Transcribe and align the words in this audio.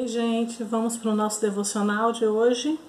Oi, 0.00 0.08
gente, 0.08 0.64
vamos 0.64 0.96
para 0.96 1.10
o 1.10 1.14
nosso 1.14 1.42
devocional 1.42 2.10
de 2.10 2.24
hoje. 2.24 2.80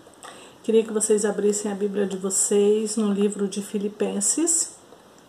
Queria 0.64 0.82
que 0.82 0.94
vocês 0.94 1.26
abrissem 1.26 1.70
a 1.70 1.76
Bíblia 1.76 2.06
de 2.06 2.16
vocês 2.16 2.96
no 2.96 3.12
livro 3.12 3.50
de 3.50 3.62
Filipenses, 3.62 4.78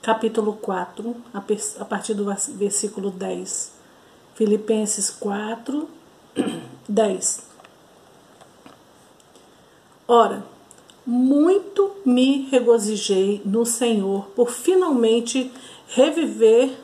capítulo 0.00 0.52
4, 0.52 1.16
a 1.34 1.84
partir 1.84 2.14
do 2.14 2.24
versículo 2.50 3.10
10. 3.10 3.72
Filipenses 4.36 5.10
4, 5.10 5.88
10. 6.88 7.48
Ora, 10.06 10.44
muito 11.04 11.96
me 12.06 12.46
regozijei 12.48 13.42
no 13.44 13.66
Senhor 13.66 14.26
por 14.36 14.52
finalmente 14.52 15.50
reviver 15.88 16.78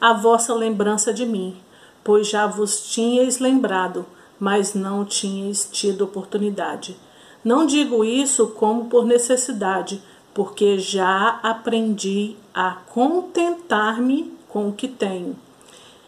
a 0.00 0.12
vossa 0.12 0.54
lembrança 0.54 1.12
de 1.12 1.26
mim 1.26 1.65
pois 2.06 2.28
já 2.28 2.46
vos 2.46 2.92
tinhais 2.92 3.40
lembrado, 3.40 4.06
mas 4.38 4.74
não 4.74 5.04
tinhais 5.04 5.68
tido 5.72 6.04
oportunidade. 6.04 6.96
Não 7.44 7.66
digo 7.66 8.04
isso 8.04 8.46
como 8.50 8.84
por 8.84 9.04
necessidade, 9.04 10.00
porque 10.32 10.78
já 10.78 11.40
aprendi 11.42 12.36
a 12.54 12.76
contentar-me 12.90 14.32
com 14.48 14.68
o 14.68 14.72
que 14.72 14.86
tenho. 14.86 15.36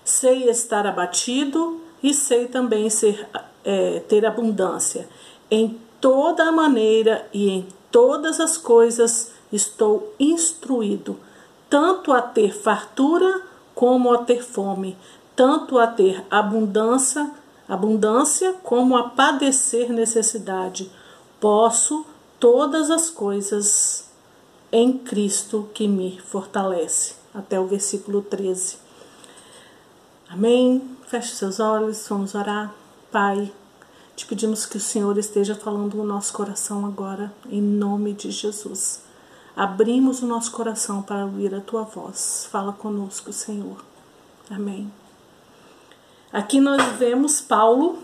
Sei 0.04 0.48
estar 0.48 0.86
abatido 0.86 1.80
e 2.00 2.14
sei 2.14 2.46
também 2.46 2.88
ser, 2.88 3.28
é, 3.64 3.98
ter 3.98 4.24
abundância. 4.24 5.08
Em 5.50 5.80
toda 6.00 6.52
maneira 6.52 7.26
e 7.34 7.50
em 7.50 7.66
todas 7.90 8.38
as 8.38 8.56
coisas 8.56 9.32
estou 9.52 10.14
instruído, 10.20 11.18
tanto 11.68 12.12
a 12.12 12.22
ter 12.22 12.54
fartura 12.54 13.48
como 13.74 14.12
a 14.12 14.18
ter 14.18 14.44
fome, 14.44 14.96
tanto 15.38 15.78
a 15.78 15.86
ter 15.86 16.26
abundância, 16.28 17.30
abundância 17.68 18.54
como 18.54 18.96
a 18.96 19.10
padecer 19.10 19.92
necessidade. 19.92 20.90
Posso 21.38 22.04
todas 22.40 22.90
as 22.90 23.08
coisas 23.08 24.10
em 24.72 24.98
Cristo 24.98 25.68
que 25.72 25.86
me 25.86 26.20
fortalece. 26.22 27.14
Até 27.32 27.60
o 27.60 27.68
versículo 27.68 28.20
13. 28.20 28.78
Amém. 30.28 30.82
Feche 31.06 31.36
seus 31.36 31.60
olhos, 31.60 32.04
vamos 32.08 32.34
orar. 32.34 32.74
Pai, 33.12 33.52
te 34.16 34.26
pedimos 34.26 34.66
que 34.66 34.76
o 34.76 34.80
Senhor 34.80 35.16
esteja 35.18 35.54
falando 35.54 35.98
no 35.98 36.04
nosso 36.04 36.32
coração 36.32 36.84
agora, 36.84 37.32
em 37.48 37.62
nome 37.62 38.12
de 38.12 38.32
Jesus. 38.32 39.02
Abrimos 39.54 40.20
o 40.20 40.26
nosso 40.26 40.50
coração 40.50 41.00
para 41.00 41.24
ouvir 41.24 41.54
a 41.54 41.60
tua 41.60 41.84
voz. 41.84 42.48
Fala 42.50 42.72
conosco, 42.72 43.32
Senhor. 43.32 43.84
Amém. 44.50 44.90
Aqui 46.32 46.60
nós 46.60 46.82
vemos 46.98 47.40
Paulo 47.40 47.98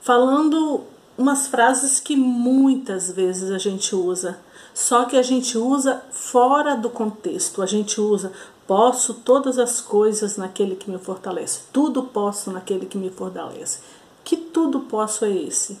falando 0.00 0.82
umas 1.16 1.46
frases 1.46 2.00
que 2.00 2.16
muitas 2.16 3.12
vezes 3.12 3.50
a 3.50 3.58
gente 3.58 3.94
usa, 3.94 4.38
só 4.74 5.04
que 5.04 5.16
a 5.16 5.22
gente 5.22 5.56
usa 5.56 6.02
fora 6.10 6.74
do 6.74 6.90
contexto. 6.90 7.62
A 7.62 7.66
gente 7.66 8.00
usa 8.00 8.32
posso 8.66 9.14
todas 9.14 9.58
as 9.58 9.80
coisas 9.80 10.36
naquele 10.36 10.74
que 10.74 10.90
me 10.90 10.98
fortalece. 10.98 11.60
Tudo 11.72 12.02
posso 12.02 12.50
naquele 12.50 12.86
que 12.86 12.98
me 12.98 13.10
fortalece. 13.10 13.80
Que 14.24 14.36
tudo 14.36 14.80
posso 14.80 15.24
é 15.24 15.30
esse? 15.30 15.80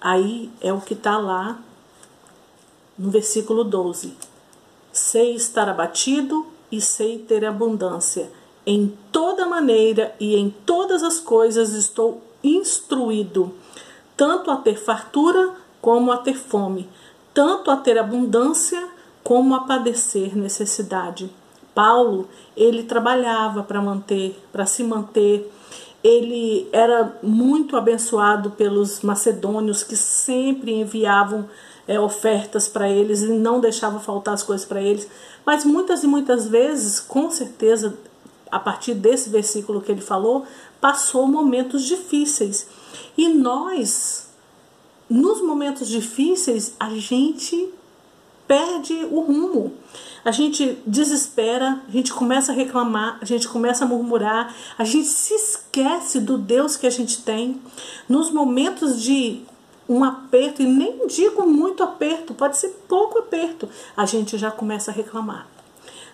Aí 0.00 0.50
é 0.60 0.72
o 0.72 0.80
que 0.80 0.94
está 0.94 1.18
lá 1.18 1.58
no 2.98 3.10
versículo 3.10 3.62
12. 3.62 4.12
Sei 4.92 5.34
estar 5.34 5.68
abatido 5.68 6.46
e 6.70 6.80
sei 6.80 7.18
ter 7.18 7.44
abundância 7.44 8.30
em 8.68 8.92
toda 9.10 9.46
maneira 9.46 10.14
e 10.20 10.36
em 10.36 10.50
todas 10.50 11.02
as 11.02 11.18
coisas 11.18 11.72
estou 11.72 12.20
instruído, 12.44 13.54
tanto 14.14 14.50
a 14.50 14.56
ter 14.56 14.76
fartura 14.76 15.54
como 15.80 16.12
a 16.12 16.18
ter 16.18 16.34
fome, 16.34 16.86
tanto 17.32 17.70
a 17.70 17.78
ter 17.78 17.96
abundância 17.98 18.86
como 19.24 19.54
a 19.54 19.60
padecer 19.60 20.36
necessidade. 20.36 21.30
Paulo, 21.74 22.28
ele 22.54 22.82
trabalhava 22.82 23.62
para 23.62 23.80
manter, 23.80 24.38
para 24.52 24.66
se 24.66 24.84
manter. 24.84 25.50
Ele 26.04 26.68
era 26.70 27.16
muito 27.22 27.74
abençoado 27.74 28.50
pelos 28.50 29.00
macedônios 29.00 29.82
que 29.82 29.96
sempre 29.96 30.74
enviavam 30.74 31.48
é, 31.86 31.98
ofertas 31.98 32.68
para 32.68 32.86
eles 32.90 33.22
e 33.22 33.28
não 33.28 33.60
deixava 33.60 33.98
faltar 33.98 34.34
as 34.34 34.42
coisas 34.42 34.66
para 34.66 34.82
eles. 34.82 35.08
Mas 35.46 35.64
muitas 35.64 36.04
e 36.04 36.06
muitas 36.06 36.46
vezes, 36.46 37.00
com 37.00 37.30
certeza, 37.30 37.96
a 38.50 38.58
partir 38.58 38.94
desse 38.94 39.28
versículo 39.28 39.80
que 39.80 39.92
ele 39.92 40.00
falou, 40.00 40.44
passou 40.80 41.26
momentos 41.26 41.84
difíceis. 41.84 42.66
E 43.16 43.28
nós, 43.28 44.28
nos 45.08 45.40
momentos 45.40 45.88
difíceis, 45.88 46.74
a 46.78 46.90
gente 46.90 47.72
perde 48.46 48.94
o 49.10 49.20
rumo. 49.20 49.74
A 50.24 50.30
gente 50.30 50.78
desespera, 50.86 51.82
a 51.86 51.90
gente 51.90 52.12
começa 52.12 52.50
a 52.50 52.54
reclamar, 52.54 53.18
a 53.20 53.24
gente 53.24 53.46
começa 53.46 53.84
a 53.84 53.88
murmurar, 53.88 54.54
a 54.76 54.84
gente 54.84 55.06
se 55.06 55.34
esquece 55.34 56.18
do 56.20 56.38
Deus 56.38 56.76
que 56.76 56.86
a 56.86 56.90
gente 56.90 57.22
tem. 57.22 57.60
Nos 58.08 58.30
momentos 58.30 59.00
de 59.00 59.42
um 59.88 60.04
aperto, 60.04 60.62
e 60.62 60.66
nem 60.66 61.06
digo 61.06 61.46
muito 61.46 61.82
aperto, 61.82 62.34
pode 62.34 62.58
ser 62.58 62.68
pouco 62.88 63.18
aperto, 63.18 63.68
a 63.96 64.04
gente 64.04 64.36
já 64.36 64.50
começa 64.50 64.90
a 64.90 64.94
reclamar. 64.94 65.46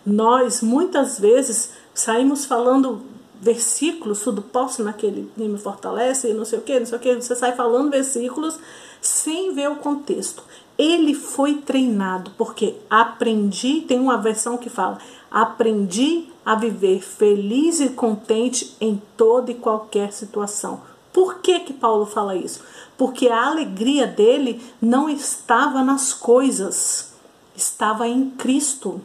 Nós, 0.04 0.60
muitas 0.60 1.18
vezes, 1.18 1.70
saímos 1.94 2.44
falando 2.44 3.02
versículos, 3.40 4.22
tudo 4.22 4.40
posso 4.40 4.82
naquele 4.82 5.30
que 5.34 5.46
me 5.46 5.58
fortalece, 5.58 6.32
não 6.32 6.44
sei 6.44 6.58
o 6.58 6.62
que, 6.62 6.78
não 6.78 6.86
sei 6.86 6.98
o 6.98 7.00
que, 7.00 7.14
você 7.14 7.36
sai 7.36 7.54
falando 7.54 7.90
versículos 7.90 8.58
sem 9.00 9.52
ver 9.52 9.70
o 9.70 9.76
contexto. 9.76 10.42
Ele 10.78 11.14
foi 11.14 11.56
treinado, 11.56 12.32
porque 12.38 12.76
aprendi, 12.88 13.82
tem 13.82 14.00
uma 14.00 14.16
versão 14.16 14.56
que 14.56 14.70
fala, 14.70 14.98
aprendi 15.30 16.26
a 16.44 16.54
viver 16.54 17.00
feliz 17.00 17.80
e 17.80 17.90
contente 17.90 18.74
em 18.80 19.00
toda 19.16 19.50
e 19.50 19.54
qualquer 19.54 20.12
situação. 20.12 20.80
Por 21.12 21.38
que 21.38 21.60
que 21.60 21.72
Paulo 21.72 22.06
fala 22.06 22.34
isso? 22.34 22.60
Porque 22.98 23.28
a 23.28 23.46
alegria 23.46 24.06
dele 24.06 24.60
não 24.80 25.08
estava 25.08 25.82
nas 25.82 26.12
coisas, 26.12 27.12
estava 27.54 28.08
em 28.08 28.30
Cristo. 28.30 29.00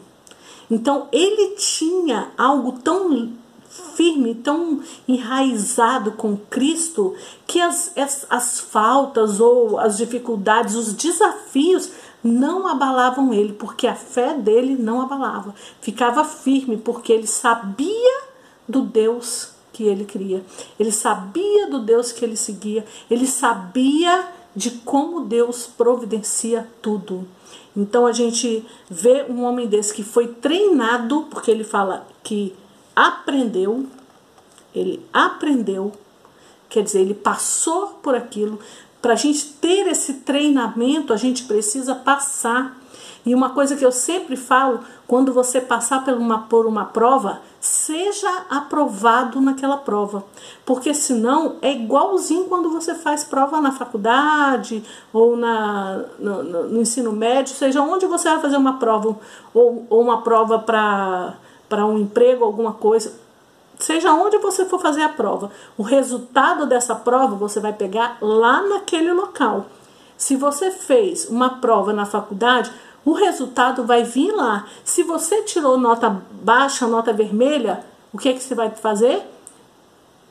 Então 0.69 1.07
ele 1.11 1.55
tinha 1.55 2.31
algo 2.37 2.73
tão 2.73 3.33
firme, 3.95 4.35
tão 4.35 4.81
enraizado 5.07 6.13
com 6.13 6.35
Cristo, 6.35 7.15
que 7.45 7.59
as, 7.59 7.91
as, 7.97 8.25
as 8.29 8.59
faltas 8.59 9.39
ou 9.39 9.77
as 9.77 9.97
dificuldades, 9.97 10.75
os 10.75 10.93
desafios 10.93 11.91
não 12.23 12.67
abalavam 12.67 13.33
ele, 13.33 13.53
porque 13.53 13.87
a 13.87 13.95
fé 13.95 14.33
dele 14.33 14.75
não 14.75 15.01
abalava. 15.01 15.53
Ficava 15.81 16.23
firme, 16.23 16.77
porque 16.77 17.13
ele 17.13 17.27
sabia 17.27 18.21
do 18.67 18.81
Deus 18.81 19.51
que 19.71 19.83
ele 19.83 20.03
cria. 20.03 20.43
Ele 20.79 20.91
sabia 20.91 21.69
do 21.69 21.79
Deus 21.79 22.11
que 22.11 22.25
ele 22.25 22.35
seguia. 22.35 22.85
Ele 23.09 23.25
sabia 23.25 24.27
de 24.55 24.71
como 24.71 25.25
Deus 25.25 25.67
providencia 25.67 26.67
tudo. 26.81 27.27
Então 27.75 28.05
a 28.05 28.11
gente 28.11 28.65
vê 28.89 29.25
um 29.29 29.43
homem 29.43 29.67
desse 29.67 29.93
que 29.93 30.03
foi 30.03 30.27
treinado, 30.27 31.27
porque 31.29 31.51
ele 31.51 31.63
fala 31.63 32.07
que 32.23 32.55
aprendeu, 32.95 33.85
ele 34.73 35.05
aprendeu, 35.13 35.93
quer 36.67 36.83
dizer, 36.83 37.01
ele 37.01 37.13
passou 37.13 37.87
por 38.03 38.15
aquilo. 38.15 38.59
Para 39.01 39.13
a 39.13 39.15
gente 39.15 39.45
ter 39.53 39.87
esse 39.87 40.15
treinamento, 40.15 41.13
a 41.13 41.17
gente 41.17 41.43
precisa 41.45 41.95
passar 41.95 42.77
e 43.25 43.35
uma 43.35 43.49
coisa 43.49 43.75
que 43.75 43.85
eu 43.85 43.91
sempre 43.91 44.35
falo, 44.35 44.79
quando 45.07 45.33
você 45.33 45.59
passar 45.59 46.03
por 46.03 46.13
uma, 46.13 46.39
por 46.43 46.65
uma 46.65 46.85
prova, 46.85 47.41
seja 47.59 48.45
aprovado 48.49 49.41
naquela 49.41 49.77
prova. 49.77 50.23
Porque 50.65 50.93
senão 50.93 51.57
é 51.61 51.71
igualzinho 51.73 52.45
quando 52.45 52.69
você 52.69 52.95
faz 52.95 53.23
prova 53.23 53.59
na 53.59 53.71
faculdade 53.71 54.83
ou 55.11 55.35
na, 55.35 56.05
no, 56.17 56.43
no 56.43 56.81
ensino 56.81 57.11
médio, 57.11 57.53
seja 57.53 57.81
onde 57.81 58.05
você 58.05 58.29
vai 58.29 58.39
fazer 58.39 58.57
uma 58.57 58.79
prova, 58.79 59.17
ou, 59.53 59.85
ou 59.89 60.01
uma 60.01 60.21
prova 60.21 60.59
para 60.59 61.85
um 61.85 61.97
emprego, 61.97 62.45
alguma 62.45 62.73
coisa. 62.73 63.13
Seja 63.77 64.13
onde 64.13 64.37
você 64.39 64.65
for 64.65 64.79
fazer 64.79 65.03
a 65.03 65.09
prova, 65.09 65.51
o 65.77 65.83
resultado 65.83 66.65
dessa 66.65 66.95
prova 66.95 67.35
você 67.35 67.59
vai 67.59 67.71
pegar 67.73 68.17
lá 68.21 68.61
naquele 68.61 69.11
local. 69.13 69.67
Se 70.17 70.35
você 70.35 70.69
fez 70.69 71.29
uma 71.29 71.61
prova 71.61 71.93
na 71.93 72.05
faculdade, 72.05 72.69
o 73.05 73.13
resultado 73.13 73.85
vai 73.85 74.03
vir 74.03 74.31
lá. 74.31 74.65
Se 74.83 75.03
você 75.03 75.43
tirou 75.43 75.77
nota 75.77 76.21
baixa, 76.31 76.87
nota 76.87 77.13
vermelha, 77.13 77.83
o 78.13 78.17
que, 78.17 78.29
é 78.29 78.33
que 78.33 78.41
você 78.41 78.55
vai 78.55 78.71
fazer? 78.71 79.21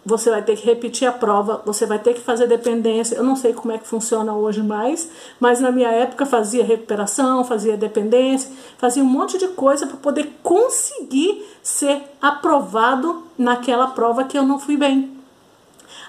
Você 0.05 0.31
vai 0.31 0.43
ter 0.43 0.57
que 0.57 0.65
repetir 0.65 1.07
a 1.07 1.13
prova, 1.13 1.63
você 1.67 1.85
vai 1.85 1.99
ter 1.99 2.15
que 2.15 2.21
fazer 2.21 2.47
dependência. 2.47 3.17
Eu 3.17 3.23
não 3.23 3.37
sei 3.37 3.53
como 3.53 3.73
é 3.73 3.79
que 3.79 3.87
funciona 3.87 4.35
hoje 4.35 4.63
mais, 4.63 5.11
mas 5.39 5.61
na 5.61 5.71
minha 5.71 5.91
época 5.91 6.25
fazia 6.25 6.65
recuperação, 6.65 7.45
fazia 7.45 7.77
dependência, 7.77 8.51
fazia 8.79 9.03
um 9.03 9.07
monte 9.07 9.37
de 9.37 9.49
coisa 9.49 9.87
para 9.87 9.99
poder 9.99 10.33
conseguir 10.43 11.45
ser 11.63 12.03
aprovado 12.23 13.25
naquela 13.37 13.89
prova 13.89 14.25
que 14.25 14.39
eu 14.39 14.45
não 14.45 14.59
fui 14.59 14.77
bem. 14.77 15.15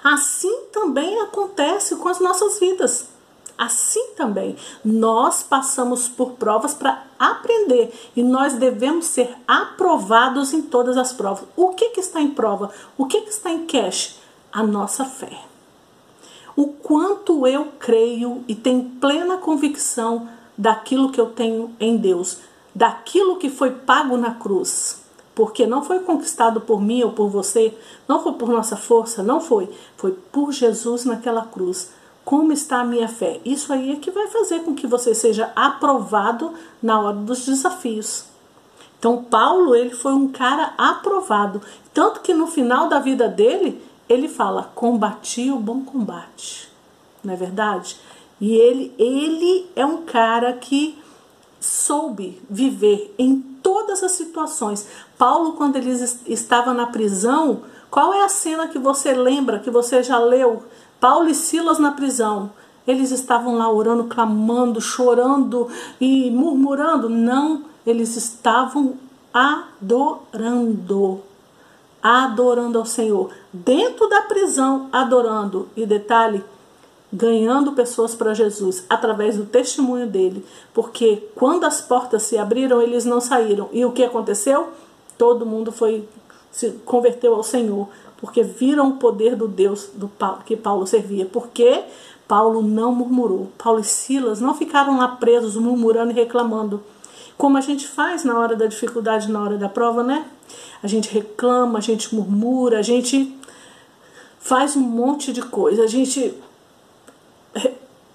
Assim 0.02 0.64
também 0.72 1.20
acontece 1.20 1.96
com 1.96 2.08
as 2.08 2.20
nossas 2.20 2.58
vidas. 2.58 3.19
Assim 3.60 4.14
também, 4.16 4.56
nós 4.82 5.42
passamos 5.42 6.08
por 6.08 6.30
provas 6.30 6.72
para 6.72 7.04
aprender 7.18 7.92
e 8.16 8.22
nós 8.22 8.54
devemos 8.54 9.04
ser 9.04 9.36
aprovados 9.46 10.54
em 10.54 10.62
todas 10.62 10.96
as 10.96 11.12
provas. 11.12 11.44
O 11.54 11.68
que, 11.74 11.90
que 11.90 12.00
está 12.00 12.22
em 12.22 12.30
prova? 12.30 12.70
O 12.96 13.04
que, 13.04 13.20
que 13.20 13.28
está 13.28 13.50
em 13.50 13.66
cash? 13.66 14.18
A 14.50 14.62
nossa 14.62 15.04
fé. 15.04 15.42
O 16.56 16.68
quanto 16.68 17.46
eu 17.46 17.66
creio 17.78 18.42
e 18.48 18.54
tenho 18.54 18.92
plena 18.98 19.36
convicção 19.36 20.26
daquilo 20.56 21.12
que 21.12 21.20
eu 21.20 21.26
tenho 21.26 21.76
em 21.78 21.98
Deus, 21.98 22.38
daquilo 22.74 23.36
que 23.36 23.50
foi 23.50 23.72
pago 23.72 24.16
na 24.16 24.36
cruz. 24.36 25.02
Porque 25.34 25.66
não 25.66 25.84
foi 25.84 26.00
conquistado 26.00 26.62
por 26.62 26.80
mim 26.80 27.02
ou 27.02 27.12
por 27.12 27.28
você, 27.28 27.76
não 28.08 28.22
foi 28.22 28.32
por 28.32 28.48
nossa 28.48 28.74
força, 28.74 29.22
não 29.22 29.38
foi. 29.38 29.68
Foi 29.98 30.12
por 30.12 30.50
Jesus 30.50 31.04
naquela 31.04 31.44
cruz 31.44 31.99
como 32.24 32.52
está 32.52 32.80
a 32.80 32.84
minha 32.84 33.08
fé? 33.08 33.40
Isso 33.44 33.72
aí 33.72 33.92
é 33.92 33.96
que 33.96 34.10
vai 34.10 34.28
fazer 34.28 34.60
com 34.60 34.74
que 34.74 34.86
você 34.86 35.14
seja 35.14 35.52
aprovado 35.56 36.52
na 36.82 37.00
hora 37.00 37.16
dos 37.16 37.46
desafios. 37.46 38.24
Então, 38.98 39.24
Paulo, 39.24 39.74
ele 39.74 39.94
foi 39.94 40.12
um 40.12 40.28
cara 40.28 40.74
aprovado. 40.76 41.62
Tanto 41.94 42.20
que 42.20 42.34
no 42.34 42.46
final 42.46 42.88
da 42.88 42.98
vida 42.98 43.28
dele, 43.28 43.82
ele 44.08 44.28
fala: 44.28 44.70
combati 44.74 45.50
o 45.50 45.58
bom 45.58 45.84
combate. 45.84 46.70
Não 47.24 47.32
é 47.32 47.36
verdade? 47.36 47.96
E 48.40 48.54
ele, 48.54 48.94
ele 48.98 49.70
é 49.74 49.84
um 49.84 50.02
cara 50.02 50.52
que 50.52 50.98
soube 51.58 52.40
viver 52.48 53.14
em 53.18 53.40
todas 53.62 54.02
as 54.02 54.12
situações. 54.12 54.86
Paulo, 55.18 55.52
quando 55.52 55.76
ele 55.76 55.90
estava 56.26 56.72
na 56.72 56.86
prisão, 56.86 57.62
qual 57.90 58.14
é 58.14 58.22
a 58.22 58.28
cena 58.28 58.68
que 58.68 58.78
você 58.78 59.12
lembra, 59.12 59.58
que 59.58 59.70
você 59.70 60.02
já 60.02 60.18
leu, 60.18 60.62
Paulo 61.00 61.28
e 61.28 61.34
Silas 61.34 61.78
na 61.78 61.92
prisão. 61.92 62.52
Eles 62.86 63.10
estavam 63.10 63.56
lá 63.56 63.70
orando, 63.70 64.04
clamando, 64.04 64.80
chorando 64.80 65.68
e 66.00 66.30
murmurando. 66.30 67.08
Não, 67.08 67.64
eles 67.86 68.16
estavam 68.16 68.94
adorando. 69.32 71.22
Adorando 72.02 72.78
ao 72.78 72.86
Senhor. 72.86 73.30
Dentro 73.52 74.08
da 74.08 74.22
prisão, 74.22 74.88
adorando. 74.92 75.68
E 75.76 75.86
detalhe, 75.86 76.42
ganhando 77.12 77.72
pessoas 77.72 78.14
para 78.14 78.34
Jesus 78.34 78.84
através 78.88 79.36
do 79.36 79.44
testemunho 79.44 80.06
dele. 80.06 80.44
Porque 80.72 81.28
quando 81.34 81.64
as 81.64 81.80
portas 81.80 82.22
se 82.22 82.38
abriram, 82.38 82.80
eles 82.80 83.04
não 83.04 83.20
saíram. 83.20 83.68
E 83.72 83.84
o 83.84 83.92
que 83.92 84.02
aconteceu? 84.02 84.68
Todo 85.16 85.46
mundo 85.46 85.70
foi 85.70 86.08
se 86.50 86.70
converteu 86.84 87.34
ao 87.34 87.44
Senhor 87.44 87.88
porque 88.20 88.42
viram 88.42 88.90
o 88.90 88.96
poder 88.96 89.34
do 89.34 89.48
Deus 89.48 89.90
do 89.94 90.08
Paulo, 90.08 90.42
que 90.44 90.56
Paulo 90.56 90.86
servia. 90.86 91.26
Porque 91.26 91.82
Paulo 92.28 92.62
não 92.62 92.94
murmurou. 92.94 93.50
Paulo 93.58 93.80
e 93.80 93.84
Silas 93.84 94.40
não 94.40 94.54
ficaram 94.54 94.98
lá 94.98 95.08
presos, 95.08 95.56
murmurando 95.56 96.12
e 96.12 96.14
reclamando. 96.14 96.82
Como 97.36 97.56
a 97.56 97.60
gente 97.60 97.88
faz 97.88 98.22
na 98.22 98.38
hora 98.38 98.54
da 98.54 98.66
dificuldade, 98.66 99.32
na 99.32 99.42
hora 99.42 99.56
da 99.56 99.68
prova, 99.68 100.02
né? 100.02 100.26
A 100.82 100.86
gente 100.86 101.12
reclama, 101.12 101.78
a 101.78 101.82
gente 101.82 102.14
murmura, 102.14 102.78
a 102.78 102.82
gente 102.82 103.36
faz 104.38 104.76
um 104.76 104.80
monte 104.80 105.32
de 105.32 105.42
coisa, 105.42 105.84
a 105.84 105.86
gente 105.86 106.34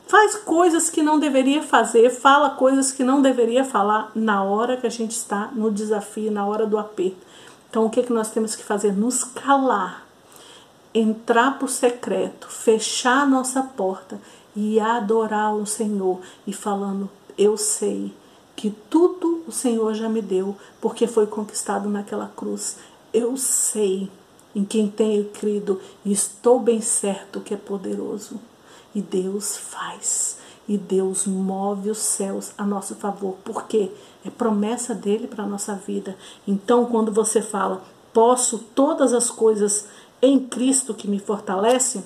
faz 0.07 0.35
coisas 0.35 0.89
que 0.89 1.01
não 1.01 1.19
deveria 1.19 1.61
fazer, 1.61 2.09
fala 2.09 2.51
coisas 2.51 2.91
que 2.91 3.03
não 3.03 3.21
deveria 3.21 3.63
falar 3.63 4.11
na 4.13 4.43
hora 4.43 4.77
que 4.77 4.87
a 4.87 4.91
gente 4.91 5.11
está 5.11 5.49
no 5.53 5.71
desafio, 5.71 6.31
na 6.31 6.45
hora 6.45 6.65
do 6.65 6.77
aperto. 6.77 7.17
Então, 7.75 7.87
o 7.87 7.89
que, 7.89 8.03
que 8.03 8.13
nós 8.13 8.31
temos 8.31 8.55
que 8.55 8.63
fazer? 8.63 8.93
Nos 8.93 9.25
calar, 9.25 10.07
entrar 10.93 11.57
para 11.57 11.65
o 11.65 11.67
secreto, 11.67 12.47
fechar 12.47 13.23
a 13.23 13.25
nossa 13.25 13.61
porta 13.61 14.17
e 14.55 14.79
adorar 14.79 15.53
o 15.53 15.65
Senhor 15.65 16.21
e 16.47 16.53
falando: 16.53 17.09
Eu 17.37 17.57
sei 17.57 18.13
que 18.55 18.69
tudo 18.89 19.43
o 19.45 19.51
Senhor 19.51 19.93
já 19.93 20.07
me 20.07 20.21
deu, 20.21 20.55
porque 20.79 21.05
foi 21.05 21.27
conquistado 21.27 21.89
naquela 21.89 22.31
cruz. 22.33 22.77
Eu 23.13 23.35
sei 23.35 24.09
em 24.55 24.63
quem 24.63 24.87
tenho 24.87 25.25
crido 25.25 25.81
e 26.05 26.13
estou 26.13 26.61
bem 26.61 26.79
certo 26.79 27.41
que 27.41 27.53
é 27.53 27.57
poderoso. 27.57 28.39
E 28.95 29.01
Deus 29.01 29.57
faz. 29.57 30.37
E 30.67 30.77
Deus 30.77 31.27
move 31.27 31.91
os 31.91 31.99
céus 31.99 32.51
a 32.57 32.65
nosso 32.65 32.95
favor. 32.95 33.35
Por 33.43 33.63
quê? 33.67 33.91
É 34.25 34.29
promessa 34.29 34.95
dele 34.95 35.27
para 35.27 35.43
a 35.43 35.47
nossa 35.47 35.75
vida. 35.75 36.17
Então, 36.47 36.85
quando 36.85 37.11
você 37.11 37.41
fala, 37.41 37.83
posso 38.11 38.59
todas 38.73 39.13
as 39.13 39.29
coisas 39.29 39.85
em 40.21 40.39
Cristo 40.39 40.93
que 40.93 41.07
me 41.07 41.19
fortalece, 41.19 42.03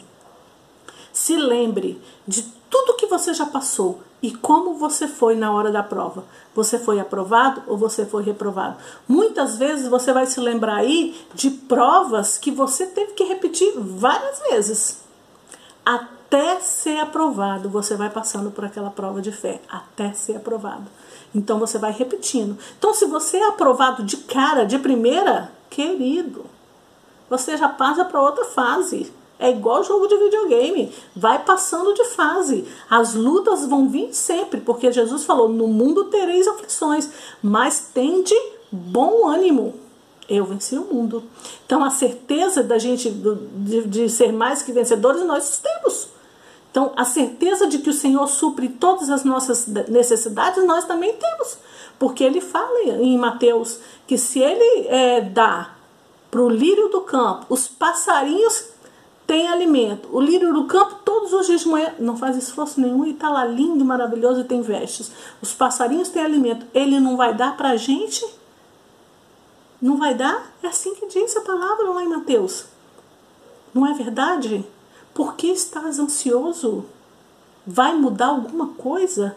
se 1.14 1.38
lembre 1.38 2.02
de 2.28 2.44
tudo 2.70 2.96
que 2.96 3.08
você 3.08 3.34
já 3.34 3.46
passou 3.46 4.02
e 4.22 4.32
como 4.32 4.76
você 4.76 5.08
foi 5.08 5.36
na 5.36 5.52
hora 5.52 5.72
da 5.72 5.82
prova. 5.82 6.26
Você 6.54 6.78
foi 6.78 7.00
aprovado 7.00 7.64
ou 7.68 7.78
você 7.78 8.06
foi 8.06 8.24
reprovado? 8.24 8.78
Muitas 9.08 9.58
vezes 9.58 9.88
você 9.88 10.12
vai 10.12 10.26
se 10.26 10.40
lembrar 10.40 10.76
aí 10.76 11.16
de 11.34 11.50
provas 11.50 12.38
que 12.38 12.52
você 12.52 12.86
teve 12.86 13.14
que 13.14 13.24
repetir 13.24 13.74
várias 13.78 14.40
vezes. 14.50 15.02
Até 16.30 16.60
ser 16.60 17.00
aprovado, 17.00 17.70
você 17.70 17.96
vai 17.96 18.08
passando 18.08 18.52
por 18.52 18.64
aquela 18.64 18.92
prova 18.92 19.20
de 19.20 19.32
fé, 19.32 19.60
até 19.68 20.14
ser 20.14 20.36
aprovado. 20.36 20.86
Então 21.34 21.58
você 21.58 21.80
vai 21.80 21.92
repetindo. 21.92 22.56
Então, 22.78 22.94
se 22.94 23.06
você 23.06 23.38
é 23.38 23.48
aprovado 23.48 24.04
de 24.04 24.16
cara, 24.18 24.64
de 24.64 24.78
primeira, 24.78 25.52
querido, 25.72 26.46
você 27.28 27.58
já 27.58 27.68
passa 27.68 28.06
para 28.06 28.22
outra 28.22 28.46
fase. 28.46 29.12
É 29.40 29.50
igual 29.50 29.84
jogo 29.84 30.06
de 30.06 30.18
videogame, 30.18 30.94
vai 31.16 31.44
passando 31.44 31.96
de 31.96 32.04
fase. 32.06 32.64
As 32.88 33.16
lutas 33.16 33.66
vão 33.66 33.90
vir 33.90 34.14
sempre, 34.14 34.62
porque 34.62 34.92
Jesus 34.92 35.24
falou: 35.24 35.50
No 35.50 35.68
mundo 35.68 36.06
tereis 36.06 36.48
aflições, 36.48 37.10
mas 37.42 37.90
tende 37.92 38.36
bom 38.72 39.28
ânimo. 39.28 39.74
Eu 40.30 40.46
venci 40.46 40.78
o 40.78 40.94
mundo. 40.94 41.24
Então, 41.66 41.84
a 41.84 41.90
certeza 41.90 42.62
da 42.62 42.78
gente 42.78 43.10
de, 43.10 43.88
de 43.88 44.10
ser 44.10 44.32
mais 44.32 44.62
que 44.62 44.72
vencedores 44.72 45.26
nós 45.26 45.58
temos. 45.58 46.19
Então, 46.72 46.92
a 46.96 47.04
certeza 47.04 47.68
de 47.68 47.80
que 47.80 47.90
o 47.90 47.94
Senhor 47.94 48.28
supre 48.28 48.70
todas 48.70 49.10
as 49.10 49.24
nossas 49.24 49.68
necessidades, 49.68 50.66
nós 50.66 50.86
também 50.86 51.14
temos. 51.14 51.58
Porque 51.98 52.24
ele 52.24 52.40
fala 52.40 52.80
em 52.84 53.18
Mateus 53.18 53.80
que 54.08 54.18
se 54.18 54.40
ele 54.40 54.88
é, 54.88 55.22
dá 55.22 55.72
para 56.30 56.42
o 56.42 56.50
lírio 56.50 56.90
do 56.90 57.02
campo, 57.02 57.48
os 57.50 57.68
passarinhos 57.68 58.70
têm 59.26 59.48
alimento. 59.48 60.10
O 60.12 60.22
lírio 60.22 60.54
do 60.54 60.66
campo, 60.66 61.00
todos 61.04 61.34
os 61.34 61.48
dias 61.48 61.62
de 61.62 61.68
manhã, 61.68 61.94
não 62.00 62.16
faz 62.16 62.38
esforço 62.38 62.80
nenhum 62.80 63.06
e 63.06 63.12
está 63.12 63.30
lá 63.30 63.46
lindo, 63.46 63.84
maravilhoso 63.84 64.42
e 64.42 64.44
tem 64.44 64.62
vestes. 64.62 65.12
Os 65.42 65.54
passarinhos 65.54 66.10
têm 66.10 66.24
alimento. 66.24 66.66
Ele 66.74 67.00
não 67.00 67.18
vai 67.18 67.34
dar 67.34 67.58
para 67.58 67.70
a 67.70 67.78
gente? 67.78 68.26
Não 69.82 69.98
vai 69.98 70.14
dar? 70.14 70.52
É 70.64 70.68
assim 70.68 70.94
que 70.96 71.08
diz 71.08 71.36
a 71.36 71.42
palavra 71.42 71.90
lá 71.90 72.04
em 72.04 72.08
Mateus. 72.08 72.66
Não 73.74 73.86
é 73.86 73.94
verdade? 73.94 74.66
Por 75.20 75.36
que 75.36 75.48
estás 75.48 76.00
ansioso? 76.00 76.86
Vai 77.68 77.94
mudar 77.94 78.28
alguma 78.28 78.68
coisa? 78.68 79.36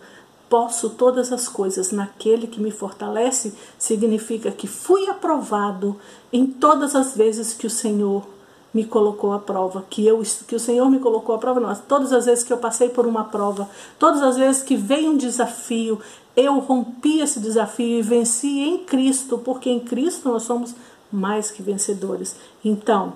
Posso 0.48 0.90
todas 0.90 1.32
as 1.32 1.48
coisas 1.48 1.90
naquele 1.90 2.46
que 2.46 2.60
me 2.60 2.70
fortalece, 2.70 3.52
significa 3.76 4.52
que 4.52 4.68
fui 4.68 5.08
aprovado 5.08 5.98
em 6.32 6.46
todas 6.46 6.94
as 6.94 7.16
vezes 7.16 7.52
que 7.52 7.66
o 7.66 7.70
Senhor 7.70 8.24
me 8.72 8.84
colocou 8.84 9.32
à 9.32 9.40
prova, 9.40 9.84
que 9.90 10.06
eu 10.06 10.22
que 10.46 10.54
o 10.54 10.60
Senhor 10.60 10.88
me 10.88 11.00
colocou 11.00 11.34
à 11.34 11.38
prova, 11.38 11.58
não, 11.58 11.74
todas 11.74 12.12
as 12.12 12.26
vezes 12.26 12.44
que 12.44 12.52
eu 12.52 12.58
passei 12.58 12.88
por 12.88 13.04
uma 13.04 13.24
prova, 13.24 13.68
todas 13.98 14.22
as 14.22 14.36
vezes 14.36 14.62
que 14.62 14.76
veio 14.76 15.10
um 15.10 15.16
desafio, 15.16 15.98
eu 16.36 16.60
rompi 16.60 17.18
esse 17.18 17.40
desafio 17.40 17.98
e 17.98 18.02
venci 18.02 18.60
em 18.60 18.84
Cristo, 18.84 19.36
porque 19.36 19.68
em 19.68 19.80
Cristo 19.80 20.28
nós 20.28 20.44
somos 20.44 20.76
mais 21.10 21.50
que 21.50 21.60
vencedores. 21.60 22.36
Então, 22.64 23.14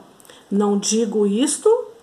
não 0.51 0.77
digo 0.77 1.29
isto 1.29 1.95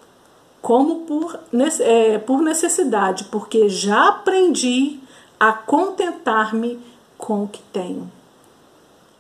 como 0.63 1.01
por, 1.01 1.38
é, 1.82 2.17
por 2.20 2.41
necessidade, 2.41 3.25
porque 3.25 3.67
já 3.67 4.08
aprendi 4.08 4.98
a 5.38 5.51
contentar-me 5.51 6.79
com 7.17 7.43
o 7.43 7.48
que 7.50 7.62
tenho. 7.63 8.10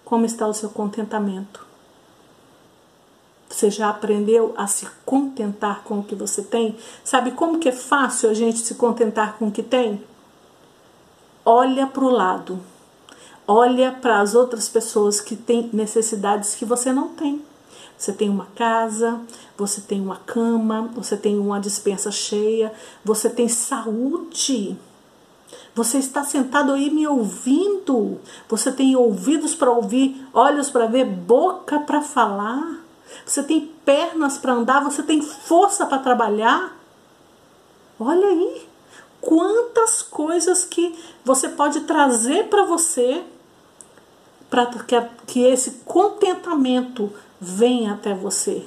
Como 0.05 0.25
está 0.25 0.47
o 0.47 0.53
seu 0.53 0.69
contentamento? 0.69 1.65
Você 3.49 3.69
já 3.69 3.89
aprendeu 3.89 4.53
a 4.55 4.67
se 4.67 4.87
contentar 5.05 5.83
com 5.83 5.99
o 5.99 6.03
que 6.03 6.15
você 6.15 6.41
tem? 6.41 6.77
Sabe 7.03 7.31
como 7.31 7.59
que 7.59 7.67
é 7.67 7.73
fácil 7.73 8.29
a 8.29 8.33
gente 8.33 8.59
se 8.59 8.75
contentar 8.75 9.37
com 9.37 9.49
o 9.49 9.51
que 9.51 9.61
tem? 9.61 10.01
Olha 11.43 11.85
para 11.85 12.05
o 12.05 12.09
lado. 12.09 12.61
Olha 13.45 13.91
para 13.91 14.21
as 14.21 14.33
outras 14.33 14.69
pessoas 14.69 15.19
que 15.19 15.35
têm 15.35 15.69
necessidades 15.73 16.55
que 16.55 16.63
você 16.63 16.93
não 16.93 17.09
tem. 17.09 17.43
Você 17.97 18.11
tem 18.11 18.29
uma 18.29 18.47
casa, 18.55 19.21
você 19.57 19.81
tem 19.81 20.01
uma 20.01 20.17
cama, 20.17 20.89
você 20.93 21.15
tem 21.15 21.37
uma 21.39 21.59
dispensa 21.59 22.11
cheia, 22.11 22.73
você 23.03 23.29
tem 23.29 23.47
saúde. 23.47 24.77
Você 25.75 25.97
está 25.97 26.23
sentado 26.23 26.73
aí 26.73 26.89
me 26.89 27.07
ouvindo. 27.07 28.19
Você 28.49 28.71
tem 28.71 28.95
ouvidos 28.95 29.55
para 29.55 29.71
ouvir, 29.71 30.27
olhos 30.33 30.69
para 30.69 30.85
ver, 30.85 31.05
boca 31.05 31.79
para 31.79 32.01
falar. 32.01 32.79
Você 33.25 33.43
tem 33.43 33.61
pernas 33.85 34.37
para 34.37 34.53
andar, 34.53 34.83
você 34.83 35.03
tem 35.03 35.21
força 35.21 35.85
para 35.85 35.99
trabalhar. 35.99 36.77
Olha 37.99 38.27
aí, 38.27 38.67
quantas 39.21 40.01
coisas 40.01 40.65
que 40.65 40.93
você 41.23 41.47
pode 41.47 41.81
trazer 41.81 42.49
para 42.49 42.63
você 42.63 43.23
para 44.49 44.67
que, 44.67 45.01
que 45.25 45.39
esse 45.41 45.71
contentamento 45.83 47.11
venha 47.39 47.93
até 47.93 48.13
você. 48.13 48.65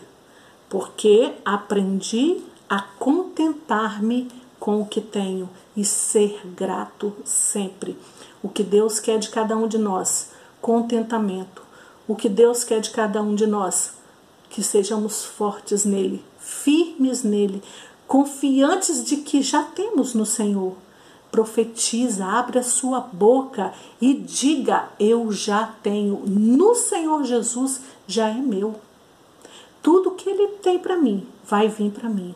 Porque 0.69 1.33
aprendi 1.45 2.43
a 2.69 2.83
contentar-me 2.83 4.29
com 4.59 4.81
o 4.81 4.87
que 4.87 5.01
tenho 5.01 5.49
e 5.77 5.85
ser 5.85 6.41
grato 6.57 7.15
sempre. 7.25 7.97
O 8.43 8.49
que 8.49 8.63
Deus 8.63 8.99
quer 8.99 9.19
de 9.19 9.29
cada 9.29 9.57
um 9.57 9.69
de 9.69 9.79
nós, 9.79 10.31
contentamento. 10.61 11.63
O 12.09 12.17
que 12.17 12.29
Deus 12.29 12.65
quer 12.65 12.81
de 12.81 12.91
cada 12.91 13.23
um 13.23 13.35
de 13.35 13.47
nós, 13.47 13.93
que 14.49 14.63
sejamos 14.63 15.25
fortes 15.25 15.85
nele, 15.85 16.25
firmes 16.39 17.23
nele, 17.23 17.63
confiantes 18.07 19.05
de 19.05 19.19
que 19.19 19.43
já 19.43 19.63
temos 19.63 20.15
no 20.15 20.25
Senhor. 20.25 20.77
Profetiza, 21.31 22.25
abre 22.25 22.59
a 22.59 22.63
sua 22.63 23.01
boca 23.01 23.73
e 24.01 24.15
diga: 24.15 24.89
Eu 24.99 25.31
já 25.31 25.67
tenho, 25.83 26.23
no 26.27 26.75
Senhor 26.75 27.25
Jesus 27.25 27.81
já 28.07 28.29
é 28.29 28.35
meu. 28.35 28.77
Tudo 29.83 30.13
que 30.13 30.29
Ele 30.29 30.49
tem 30.63 30.79
para 30.79 30.97
mim 30.97 31.27
vai 31.45 31.69
vir 31.69 31.91
para 31.91 32.09
mim. 32.09 32.35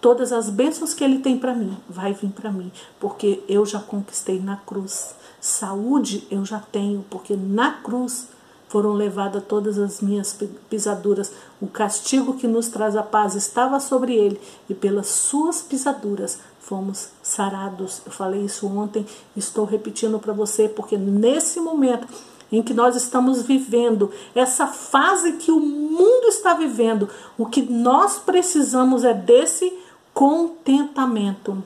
Todas 0.00 0.32
as 0.32 0.48
bênçãos 0.48 0.94
que 0.94 1.04
Ele 1.04 1.18
tem 1.18 1.38
para 1.38 1.54
mim 1.54 1.76
vai 1.88 2.12
vir 2.12 2.30
para 2.30 2.52
mim, 2.52 2.70
porque 3.00 3.42
eu 3.48 3.66
já 3.66 3.80
conquistei 3.80 4.40
na 4.40 4.56
cruz. 4.56 5.14
Saúde 5.40 6.26
eu 6.30 6.44
já 6.44 6.58
tenho, 6.58 7.04
porque 7.10 7.36
na 7.36 7.72
cruz 7.72 8.28
foram 8.68 8.92
levadas 8.92 9.42
todas 9.48 9.78
as 9.78 10.00
minhas 10.00 10.38
pisaduras. 10.68 11.32
O 11.60 11.66
castigo 11.66 12.34
que 12.34 12.46
nos 12.46 12.68
traz 12.68 12.94
a 12.96 13.02
paz 13.02 13.34
estava 13.34 13.80
sobre 13.80 14.14
ele, 14.14 14.40
e 14.68 14.74
pelas 14.74 15.06
suas 15.08 15.62
pisaduras 15.62 16.38
fomos 16.68 17.08
sarados. 17.22 18.02
Eu 18.04 18.12
falei 18.12 18.42
isso 18.42 18.66
ontem, 18.66 19.06
estou 19.34 19.64
repetindo 19.64 20.18
para 20.18 20.34
você, 20.34 20.68
porque 20.68 20.98
nesse 20.98 21.60
momento 21.60 22.06
em 22.52 22.62
que 22.62 22.74
nós 22.74 22.94
estamos 22.94 23.42
vivendo, 23.42 24.12
essa 24.34 24.66
fase 24.66 25.32
que 25.32 25.50
o 25.50 25.58
mundo 25.58 26.28
está 26.28 26.54
vivendo, 26.54 27.08
o 27.36 27.46
que 27.46 27.62
nós 27.62 28.18
precisamos 28.18 29.02
é 29.02 29.14
desse 29.14 29.72
contentamento. 30.12 31.62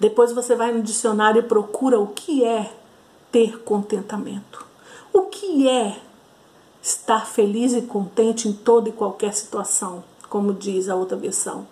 Depois 0.00 0.32
você 0.32 0.54
vai 0.54 0.72
no 0.72 0.82
dicionário 0.82 1.40
e 1.40 1.42
procura 1.42 1.98
o 2.00 2.08
que 2.08 2.44
é 2.44 2.72
ter 3.30 3.58
contentamento. 3.60 4.66
O 5.12 5.22
que 5.22 5.68
é 5.68 5.98
estar 6.82 7.26
feliz 7.26 7.74
e 7.74 7.82
contente 7.82 8.48
em 8.48 8.52
toda 8.52 8.88
e 8.88 8.92
qualquer 8.92 9.34
situação, 9.34 10.04
como 10.28 10.54
diz 10.54 10.88
a 10.88 10.94
outra 10.94 11.16
versão? 11.16 11.66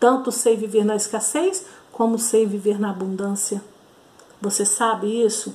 Tanto 0.00 0.32
sei 0.32 0.56
viver 0.56 0.84
na 0.84 0.96
escassez, 0.96 1.66
como 1.92 2.18
sei 2.18 2.46
viver 2.46 2.80
na 2.80 2.90
abundância. 2.90 3.62
Você 4.40 4.64
sabe 4.64 5.22
isso? 5.24 5.54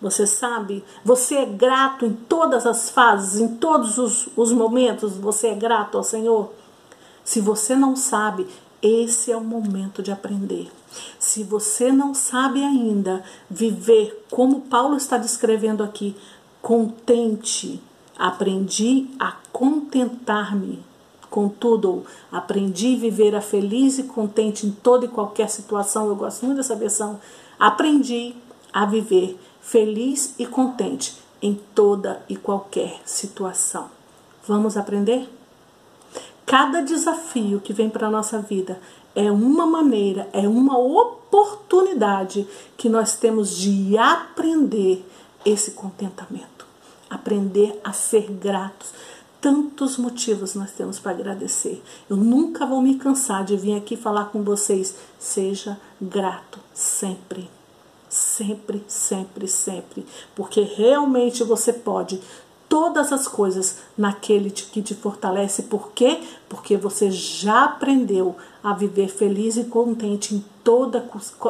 Você 0.00 0.26
sabe? 0.26 0.82
Você 1.04 1.36
é 1.36 1.44
grato 1.44 2.04
em 2.06 2.12
todas 2.12 2.66
as 2.66 2.90
fases, 2.90 3.40
em 3.40 3.56
todos 3.56 3.98
os, 3.98 4.28
os 4.36 4.50
momentos, 4.50 5.16
você 5.16 5.48
é 5.48 5.54
grato 5.54 5.98
ao 5.98 6.04
Senhor? 6.04 6.52
Se 7.22 7.40
você 7.40 7.76
não 7.76 7.94
sabe, 7.94 8.46
esse 8.82 9.32
é 9.32 9.36
o 9.36 9.44
momento 9.44 10.02
de 10.02 10.12
aprender. 10.12 10.70
Se 11.18 11.42
você 11.42 11.90
não 11.90 12.14
sabe 12.14 12.62
ainda 12.62 13.24
viver 13.50 14.26
como 14.30 14.62
Paulo 14.62 14.96
está 14.96 15.16
descrevendo 15.16 15.82
aqui, 15.82 16.14
contente, 16.60 17.80
aprendi 18.18 19.06
a 19.18 19.32
contentar-me. 19.52 20.82
Contudo, 21.34 22.04
aprendi 22.30 22.94
a 22.94 22.98
viver 23.00 23.34
a 23.34 23.40
feliz 23.40 23.98
e 23.98 24.04
contente 24.04 24.68
em 24.68 24.70
toda 24.70 25.06
e 25.06 25.08
qualquer 25.08 25.50
situação. 25.50 26.06
Eu 26.06 26.14
gosto 26.14 26.46
muito 26.46 26.58
dessa 26.58 26.76
versão. 26.76 27.18
Aprendi 27.58 28.36
a 28.72 28.86
viver 28.86 29.36
feliz 29.60 30.36
e 30.38 30.46
contente 30.46 31.16
em 31.42 31.60
toda 31.74 32.22
e 32.28 32.36
qualquer 32.36 33.00
situação. 33.04 33.90
Vamos 34.46 34.76
aprender? 34.76 35.28
Cada 36.46 36.80
desafio 36.82 37.58
que 37.58 37.72
vem 37.72 37.90
para 37.90 38.06
a 38.06 38.12
nossa 38.12 38.38
vida 38.38 38.80
é 39.12 39.28
uma 39.28 39.66
maneira, 39.66 40.28
é 40.32 40.46
uma 40.46 40.78
oportunidade 40.78 42.46
que 42.76 42.88
nós 42.88 43.16
temos 43.16 43.56
de 43.56 43.98
aprender 43.98 45.04
esse 45.44 45.72
contentamento, 45.72 46.64
aprender 47.10 47.80
a 47.82 47.92
ser 47.92 48.30
gratos. 48.30 48.94
Tantos 49.44 49.98
motivos 49.98 50.54
nós 50.54 50.70
temos 50.70 50.98
para 50.98 51.12
agradecer. 51.12 51.82
Eu 52.08 52.16
nunca 52.16 52.64
vou 52.64 52.80
me 52.80 52.94
cansar 52.94 53.44
de 53.44 53.58
vir 53.58 53.76
aqui 53.76 53.94
falar 53.94 54.30
com 54.30 54.42
vocês. 54.42 54.96
Seja 55.18 55.78
grato 56.00 56.58
sempre. 56.72 57.50
Sempre, 58.08 58.82
sempre, 58.88 59.46
sempre. 59.46 60.06
Porque 60.34 60.62
realmente 60.62 61.44
você 61.44 61.74
pode 61.74 62.22
todas 62.70 63.12
as 63.12 63.28
coisas 63.28 63.80
naquele 63.98 64.50
que 64.50 64.80
te 64.80 64.94
fortalece. 64.94 65.64
Por 65.64 65.92
quê? 65.92 66.22
Porque 66.48 66.78
você 66.78 67.10
já 67.10 67.64
aprendeu 67.64 68.34
a 68.62 68.72
viver 68.72 69.08
feliz 69.08 69.58
e 69.58 69.64
contente 69.64 70.34
em 70.34 70.42
toda 70.64 71.06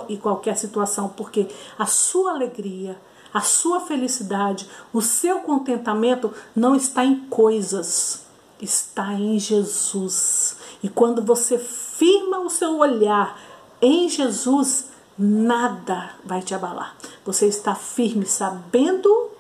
e 0.09 0.17
qualquer 0.17 0.57
situação, 0.57 1.11
porque 1.11 1.47
a 1.79 1.87
sua 1.87 2.33
alegria, 2.33 2.99
a 3.35 3.41
sua 3.41 3.81
felicidade, 3.81 4.69
o 4.93 5.03
seu 5.03 5.41
contentamento 5.41 6.33
não 6.55 6.77
está 6.77 7.05
em 7.05 7.27
coisas, 7.27 8.25
está 8.63 9.13
em 9.15 9.41
Jesus. 9.41 10.57
E 10.81 10.89
quando 10.89 11.21
você 11.21 11.59
firma 11.59 12.39
o 12.39 12.49
seu 12.49 12.79
olhar 12.79 13.37
em 13.83 14.09
Jesus, 14.09 14.87
nada 15.19 16.13
vai 16.25 16.43
te 16.43 16.55
abalar. 16.55 16.97
Você 17.25 17.47
está 17.47 17.75
firme, 17.75 18.25
sabendo 18.25 19.31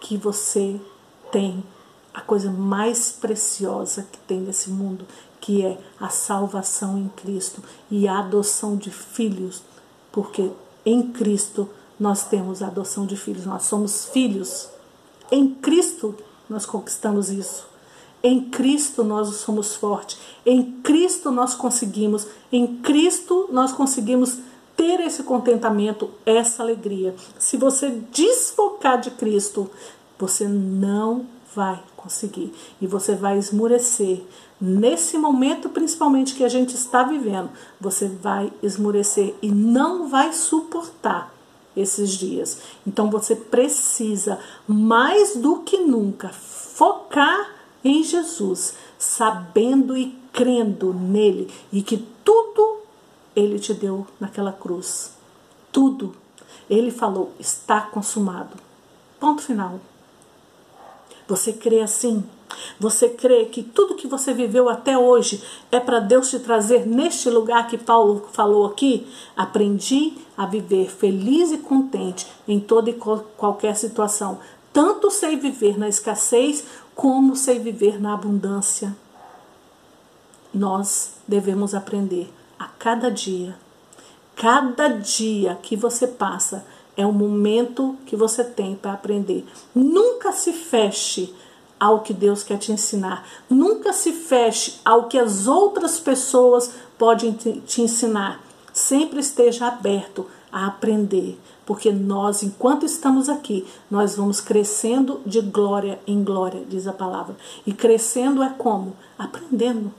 que 0.00 0.16
você 0.16 0.80
tem 1.30 1.62
a 2.12 2.20
coisa 2.20 2.50
mais 2.50 3.12
preciosa 3.12 4.08
que 4.10 4.18
tem 4.18 4.40
nesse 4.40 4.70
mundo, 4.70 5.06
que 5.40 5.64
é 5.64 5.78
a 6.00 6.08
salvação 6.08 6.98
em 6.98 7.08
Cristo 7.10 7.62
e 7.88 8.08
a 8.08 8.18
adoção 8.18 8.76
de 8.76 8.90
filhos, 8.90 9.62
porque 10.10 10.50
em 10.84 11.12
Cristo 11.12 11.70
nós 11.98 12.24
temos 12.24 12.62
a 12.62 12.68
adoção 12.68 13.06
de 13.06 13.16
filhos, 13.16 13.44
nós 13.44 13.64
somos 13.64 14.06
filhos. 14.06 14.68
Em 15.30 15.54
Cristo 15.54 16.14
nós 16.48 16.64
conquistamos 16.64 17.28
isso. 17.30 17.66
Em 18.22 18.40
Cristo 18.40 19.04
nós 19.04 19.28
somos 19.36 19.74
fortes. 19.74 20.18
Em 20.44 20.80
Cristo 20.82 21.30
nós 21.30 21.54
conseguimos. 21.54 22.26
Em 22.52 22.78
Cristo 22.78 23.48
nós 23.50 23.72
conseguimos 23.72 24.38
ter 24.76 25.00
esse 25.00 25.24
contentamento, 25.24 26.10
essa 26.24 26.62
alegria. 26.62 27.14
Se 27.38 27.56
você 27.56 27.90
desfocar 28.12 29.00
de 29.00 29.10
Cristo, 29.10 29.68
você 30.18 30.46
não 30.46 31.26
vai 31.54 31.82
conseguir 31.96 32.52
e 32.80 32.86
você 32.86 33.14
vai 33.14 33.38
esmurecer. 33.38 34.22
Nesse 34.60 35.18
momento, 35.18 35.68
principalmente 35.68 36.34
que 36.34 36.44
a 36.44 36.48
gente 36.48 36.74
está 36.74 37.02
vivendo, 37.02 37.50
você 37.80 38.08
vai 38.08 38.52
esmurecer 38.62 39.34
e 39.42 39.50
não 39.50 40.08
vai 40.08 40.32
suportar 40.32 41.37
esses 41.80 42.10
dias. 42.12 42.58
Então 42.86 43.10
você 43.10 43.36
precisa, 43.36 44.38
mais 44.66 45.36
do 45.36 45.60
que 45.60 45.78
nunca, 45.78 46.28
focar 46.28 47.56
em 47.84 48.02
Jesus, 48.02 48.74
sabendo 48.98 49.96
e 49.96 50.18
crendo 50.32 50.92
nele 50.92 51.52
e 51.72 51.82
que 51.82 51.96
tudo 52.24 52.80
ele 53.34 53.58
te 53.58 53.72
deu 53.72 54.06
naquela 54.18 54.52
cruz. 54.52 55.12
Tudo. 55.72 56.14
Ele 56.68 56.90
falou: 56.90 57.32
está 57.38 57.80
consumado. 57.80 58.56
Ponto 59.18 59.42
final. 59.42 59.80
Você 61.26 61.52
crê 61.52 61.80
assim? 61.80 62.24
Você 62.78 63.08
crê 63.08 63.46
que 63.46 63.62
tudo 63.62 63.94
que 63.94 64.06
você 64.06 64.32
viveu 64.32 64.68
até 64.68 64.96
hoje 64.96 65.42
é 65.70 65.80
para 65.80 66.00
Deus 66.00 66.30
te 66.30 66.38
trazer 66.38 66.86
neste 66.86 67.28
lugar 67.28 67.66
que 67.66 67.76
Paulo 67.76 68.28
falou 68.32 68.66
aqui? 68.66 69.06
Aprendi 69.36 70.14
a 70.36 70.46
viver 70.46 70.88
feliz 70.90 71.50
e 71.50 71.58
contente 71.58 72.26
em 72.46 72.60
toda 72.60 72.90
e 72.90 72.98
qualquer 73.36 73.76
situação. 73.76 74.38
Tanto 74.72 75.10
sei 75.10 75.36
viver 75.36 75.78
na 75.78 75.88
escassez 75.88 76.64
como 76.94 77.34
sei 77.34 77.58
viver 77.58 78.00
na 78.00 78.14
abundância. 78.14 78.96
Nós 80.52 81.14
devemos 81.26 81.74
aprender 81.74 82.32
a 82.58 82.66
cada 82.66 83.10
dia. 83.10 83.56
Cada 84.36 84.88
dia 84.88 85.58
que 85.60 85.76
você 85.76 86.06
passa 86.06 86.64
é 86.96 87.06
um 87.06 87.12
momento 87.12 87.96
que 88.06 88.16
você 88.16 88.42
tem 88.42 88.74
para 88.74 88.92
aprender. 88.92 89.44
Nunca 89.74 90.32
se 90.32 90.52
feche 90.52 91.34
ao 91.78 92.00
que 92.00 92.12
Deus 92.12 92.42
quer 92.42 92.58
te 92.58 92.72
ensinar. 92.72 93.26
Nunca 93.48 93.92
se 93.92 94.12
feche 94.12 94.80
ao 94.84 95.08
que 95.08 95.18
as 95.18 95.46
outras 95.46 96.00
pessoas 96.00 96.72
podem 96.98 97.32
te 97.32 97.82
ensinar. 97.82 98.42
Sempre 98.72 99.20
esteja 99.20 99.66
aberto 99.68 100.26
a 100.52 100.66
aprender, 100.66 101.38
porque 101.66 101.92
nós, 101.92 102.42
enquanto 102.42 102.86
estamos 102.86 103.28
aqui, 103.28 103.66
nós 103.90 104.16
vamos 104.16 104.40
crescendo 104.40 105.20
de 105.26 105.40
glória 105.40 106.00
em 106.06 106.24
glória, 106.24 106.64
diz 106.68 106.86
a 106.86 106.92
palavra. 106.92 107.36
E 107.66 107.72
crescendo 107.72 108.42
é 108.42 108.48
como? 108.48 108.96
Aprendendo. 109.18 109.92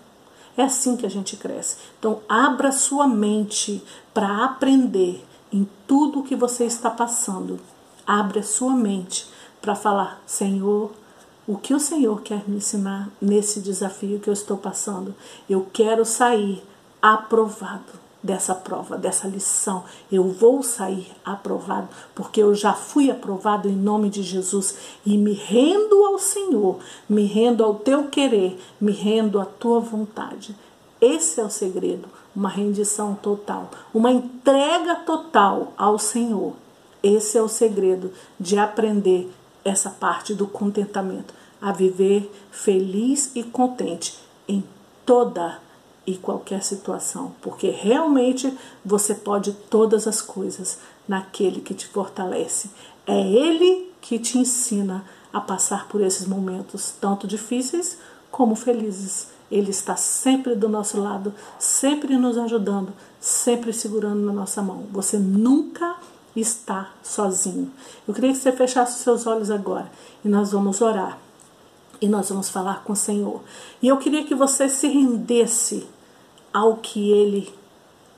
É 0.58 0.64
assim 0.64 0.98
que 0.98 1.06
a 1.06 1.10
gente 1.10 1.38
cresce. 1.38 1.78
Então, 1.98 2.20
abra 2.28 2.72
sua 2.72 3.08
mente 3.08 3.82
para 4.14 4.44
aprender 4.44 5.24
em 5.54 5.68
tudo 5.88 6.24
que 6.24 6.36
você 6.36 6.66
está 6.66 6.90
passando. 6.90 7.60
Abra 8.06 8.44
sua 8.44 8.74
mente 8.74 9.28
para 9.62 9.76
falar: 9.76 10.22
Senhor, 10.26 10.92
o 11.50 11.58
que 11.58 11.74
o 11.74 11.80
Senhor 11.80 12.22
quer 12.22 12.48
me 12.48 12.58
ensinar 12.58 13.10
nesse 13.20 13.60
desafio 13.60 14.20
que 14.20 14.30
eu 14.30 14.34
estou 14.34 14.56
passando? 14.56 15.16
Eu 15.50 15.66
quero 15.74 16.06
sair 16.06 16.62
aprovado 17.02 17.92
dessa 18.22 18.54
prova, 18.54 18.96
dessa 19.00 19.28
lição. 19.28 19.84
Eu 20.12 20.26
vou 20.26 20.62
sair 20.62 21.08
aprovado, 21.26 21.88
porque 22.14 22.40
eu 22.40 22.54
já 22.54 22.74
fui 22.74 23.10
aprovado 23.10 23.68
em 23.68 23.76
nome 23.76 24.12
de 24.12 24.22
Jesus 24.22 24.76
e 25.04 25.18
me 25.18 25.34
rendo 25.34 26.06
ao 26.06 26.20
Senhor, 26.20 26.78
me 27.10 27.26
rendo 27.26 27.64
ao 27.64 27.74
teu 27.74 28.10
querer, 28.10 28.62
me 28.80 28.92
rendo 28.92 29.40
à 29.40 29.46
tua 29.46 29.80
vontade. 29.80 30.56
Esse 31.02 31.42
é 31.42 31.44
o 31.44 31.50
segredo, 31.50 32.08
uma 32.36 32.50
rendição 32.50 33.16
total, 33.16 33.72
uma 33.92 34.12
entrega 34.12 34.98
total 34.98 35.74
ao 35.76 35.98
Senhor. 35.98 36.54
Esse 37.02 37.40
é 37.40 37.42
o 37.42 37.50
segredo 37.50 38.14
de 38.40 38.56
aprender 38.60 39.32
essa 39.64 39.90
parte 39.90 40.34
do 40.34 40.48
contentamento, 40.48 41.34
a 41.62 41.72
viver 41.72 42.32
feliz 42.52 43.32
e 43.36 43.44
contente 43.44 44.18
em 44.48 44.64
toda 45.06 45.60
e 46.06 46.18
qualquer 46.18 46.64
situação, 46.64 47.34
porque 47.42 47.70
realmente 47.70 48.52
você 48.84 49.14
pode 49.14 49.52
todas 49.70 50.08
as 50.08 50.22
coisas 50.22 50.80
naquele 51.08 51.62
que 51.62 51.74
te 51.74 51.86
fortalece. 51.86 52.70
É 53.06 53.20
ele 53.20 53.92
que 54.02 54.18
te 54.18 54.38
ensina 54.38 55.04
a 55.32 55.40
passar 55.40 55.88
por 55.88 56.02
esses 56.02 56.26
momentos 56.26 56.94
tanto 57.00 57.28
difíceis 57.28 57.98
como 58.32 58.56
felizes. 58.56 59.28
Ele 59.52 59.72
está 59.72 59.96
sempre 59.96 60.56
do 60.56 60.70
nosso 60.70 61.00
lado, 61.00 61.34
sempre 61.60 62.18
nos 62.18 62.38
ajudando, 62.38 62.94
sempre 63.20 63.74
segurando 63.74 64.26
na 64.26 64.34
nossa 64.34 64.62
mão. 64.62 64.86
Você 64.92 65.18
nunca 65.18 65.96
está 66.36 66.92
sozinho. 67.04 67.72
Eu 68.08 68.14
queria 68.14 68.32
que 68.32 68.38
você 68.38 68.52
fechasse 68.52 68.98
os 68.98 69.02
seus 69.02 69.28
olhos 69.28 69.52
agora 69.52 69.92
e 70.24 70.30
nós 70.30 70.52
vamos 70.52 70.82
orar. 70.82 71.18
E 72.02 72.08
nós 72.08 72.30
vamos 72.30 72.50
falar 72.50 72.84
com 72.84 72.94
o 72.94 72.96
Senhor. 72.96 73.42
E 73.82 73.88
eu 73.88 73.98
queria 73.98 74.24
que 74.24 74.36
você 74.36 74.70
se 74.70 74.88
rendesse 74.88 75.86
ao 76.54 76.78
que 76.78 77.12
Ele 77.12 77.54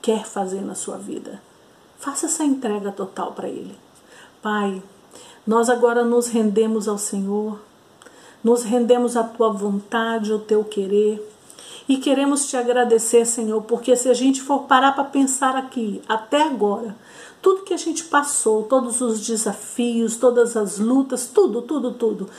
quer 0.01 0.25
fazer 0.25 0.61
na 0.61 0.75
sua 0.75 0.97
vida. 0.97 1.41
Faça 1.97 2.25
essa 2.25 2.43
entrega 2.43 2.91
total 2.91 3.33
para 3.33 3.47
Ele. 3.47 3.75
Pai, 4.41 4.81
nós 5.45 5.69
agora 5.69 6.03
nos 6.03 6.27
rendemos 6.27 6.87
ao 6.87 6.97
Senhor, 6.97 7.59
nos 8.43 8.63
rendemos 8.63 9.15
à 9.17 9.23
Tua 9.23 9.51
vontade, 9.51 10.31
ao 10.31 10.39
Teu 10.39 10.63
querer. 10.63 11.27
E 11.87 11.97
queremos 11.97 12.47
te 12.47 12.55
agradecer, 12.55 13.25
Senhor, 13.25 13.61
porque 13.63 13.95
se 13.95 14.09
a 14.09 14.13
gente 14.13 14.41
for 14.41 14.63
parar 14.63 14.93
para 14.93 15.03
pensar 15.03 15.55
aqui, 15.55 16.01
até 16.07 16.41
agora, 16.43 16.95
tudo 17.41 17.63
que 17.63 17.73
a 17.73 17.77
gente 17.77 18.03
passou, 18.03 18.63
todos 18.63 19.01
os 19.01 19.19
desafios, 19.25 20.15
todas 20.15 20.55
as 20.55 20.77
lutas, 20.77 21.27
tudo, 21.27 21.61
tudo, 21.61 21.91
tudo, 21.91 22.29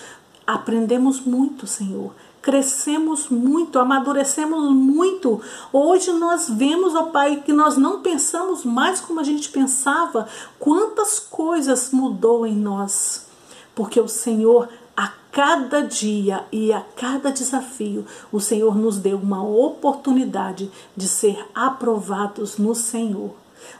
aprendemos 0.54 1.20
muito, 1.20 1.66
Senhor 1.66 2.12
crescemos 2.42 3.28
muito, 3.28 3.78
amadurecemos 3.78 4.70
muito. 4.72 5.40
Hoje 5.72 6.12
nós 6.12 6.50
vemos, 6.50 6.92
ó 6.94 7.04
Pai, 7.04 7.40
que 7.46 7.52
nós 7.52 7.76
não 7.76 8.02
pensamos 8.02 8.64
mais 8.64 9.00
como 9.00 9.20
a 9.20 9.22
gente 9.22 9.48
pensava. 9.48 10.26
Quantas 10.58 11.20
coisas 11.20 11.92
mudou 11.92 12.44
em 12.44 12.56
nós. 12.56 13.26
Porque 13.74 14.00
o 14.00 14.08
Senhor, 14.08 14.68
a 14.96 15.08
cada 15.30 15.82
dia 15.82 16.44
e 16.50 16.72
a 16.72 16.80
cada 16.96 17.30
desafio, 17.30 18.04
o 18.32 18.40
Senhor 18.40 18.76
nos 18.76 18.98
deu 18.98 19.18
uma 19.18 19.42
oportunidade 19.42 20.70
de 20.96 21.08
ser 21.08 21.46
aprovados 21.54 22.58
no 22.58 22.74
Senhor. 22.74 23.30